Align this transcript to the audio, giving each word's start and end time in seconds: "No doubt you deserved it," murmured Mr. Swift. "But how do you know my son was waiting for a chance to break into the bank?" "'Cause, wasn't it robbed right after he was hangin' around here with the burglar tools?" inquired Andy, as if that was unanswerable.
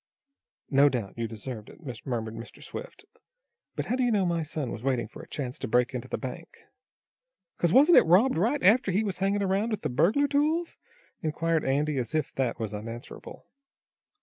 "No 0.71 0.89
doubt 0.89 1.15
you 1.15 1.27
deserved 1.27 1.69
it," 1.69 1.77
murmured 2.07 2.33
Mr. 2.33 2.63
Swift. 2.63 3.05
"But 3.75 3.85
how 3.85 3.95
do 3.95 4.01
you 4.01 4.09
know 4.09 4.25
my 4.25 4.41
son 4.41 4.71
was 4.71 4.81
waiting 4.81 5.07
for 5.07 5.21
a 5.21 5.27
chance 5.27 5.59
to 5.59 5.67
break 5.67 5.93
into 5.93 6.07
the 6.07 6.17
bank?" 6.17 6.49
"'Cause, 7.59 7.71
wasn't 7.71 7.99
it 7.99 8.05
robbed 8.05 8.35
right 8.35 8.63
after 8.63 8.89
he 8.91 9.03
was 9.03 9.19
hangin' 9.19 9.43
around 9.43 9.65
here 9.69 9.73
with 9.73 9.81
the 9.83 9.89
burglar 9.89 10.27
tools?" 10.27 10.75
inquired 11.21 11.63
Andy, 11.63 11.99
as 11.99 12.15
if 12.15 12.33
that 12.33 12.59
was 12.59 12.73
unanswerable. 12.73 13.45